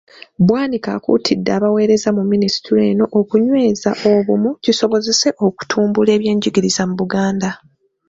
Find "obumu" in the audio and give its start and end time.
4.13-4.51